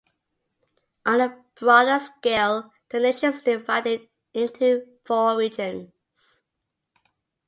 [1.05, 5.91] On a broader scale, the nation is divided into four regions.